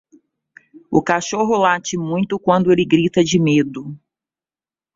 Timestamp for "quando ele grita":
2.39-3.23